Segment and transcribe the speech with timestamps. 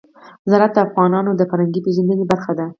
[0.49, 2.65] زراعت د افغانانو د فرهنګي پیژندنې برخه ده.